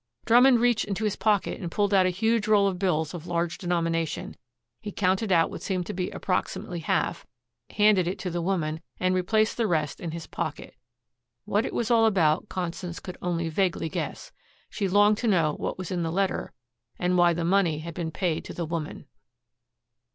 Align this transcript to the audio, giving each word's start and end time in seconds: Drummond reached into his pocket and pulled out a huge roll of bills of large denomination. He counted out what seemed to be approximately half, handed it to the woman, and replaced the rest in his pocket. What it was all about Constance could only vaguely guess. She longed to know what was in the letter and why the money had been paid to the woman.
Drummond 0.25 0.59
reached 0.59 0.85
into 0.85 1.03
his 1.03 1.15
pocket 1.15 1.61
and 1.61 1.69
pulled 1.69 1.93
out 1.93 2.07
a 2.07 2.09
huge 2.09 2.47
roll 2.47 2.67
of 2.67 2.79
bills 2.79 3.13
of 3.13 3.27
large 3.27 3.59
denomination. 3.59 4.35
He 4.79 4.91
counted 4.91 5.31
out 5.31 5.51
what 5.51 5.61
seemed 5.61 5.85
to 5.85 5.93
be 5.93 6.09
approximately 6.09 6.79
half, 6.79 7.27
handed 7.69 8.07
it 8.07 8.17
to 8.17 8.31
the 8.31 8.41
woman, 8.41 8.81
and 8.99 9.13
replaced 9.13 9.57
the 9.57 9.67
rest 9.67 9.99
in 9.99 10.09
his 10.09 10.25
pocket. 10.25 10.75
What 11.45 11.67
it 11.67 11.73
was 11.75 11.91
all 11.91 12.07
about 12.07 12.49
Constance 12.49 12.99
could 12.99 13.19
only 13.21 13.47
vaguely 13.47 13.89
guess. 13.89 14.31
She 14.71 14.87
longed 14.87 15.19
to 15.19 15.27
know 15.27 15.53
what 15.53 15.77
was 15.77 15.91
in 15.91 16.01
the 16.01 16.11
letter 16.11 16.51
and 16.97 17.15
why 17.15 17.33
the 17.33 17.45
money 17.45 17.77
had 17.81 17.93
been 17.93 18.09
paid 18.09 18.43
to 18.45 18.55
the 18.55 18.65
woman. 18.65 19.05